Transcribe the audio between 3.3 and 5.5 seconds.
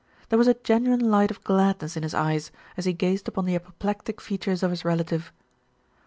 the apoplectic features of his relative.